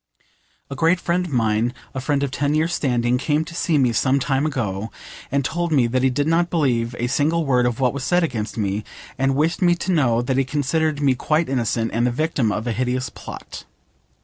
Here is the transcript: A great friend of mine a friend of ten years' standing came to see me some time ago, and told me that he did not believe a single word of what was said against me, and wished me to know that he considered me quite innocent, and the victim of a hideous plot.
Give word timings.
A 0.71 0.75
great 0.75 0.99
friend 0.99 1.27
of 1.27 1.31
mine 1.31 1.75
a 1.93 2.01
friend 2.01 2.23
of 2.23 2.31
ten 2.31 2.55
years' 2.55 2.73
standing 2.73 3.19
came 3.19 3.45
to 3.45 3.53
see 3.53 3.77
me 3.77 3.93
some 3.93 4.19
time 4.19 4.47
ago, 4.47 4.89
and 5.31 5.45
told 5.45 5.71
me 5.71 5.85
that 5.85 6.01
he 6.01 6.09
did 6.09 6.25
not 6.25 6.49
believe 6.49 6.95
a 6.97 7.05
single 7.05 7.45
word 7.45 7.67
of 7.67 7.79
what 7.79 7.93
was 7.93 8.03
said 8.03 8.23
against 8.23 8.57
me, 8.57 8.83
and 9.19 9.35
wished 9.35 9.61
me 9.61 9.75
to 9.75 9.91
know 9.91 10.23
that 10.23 10.37
he 10.37 10.43
considered 10.43 11.01
me 11.03 11.13
quite 11.13 11.47
innocent, 11.47 11.91
and 11.93 12.07
the 12.07 12.11
victim 12.11 12.51
of 12.51 12.65
a 12.65 12.71
hideous 12.71 13.09
plot. 13.11 13.65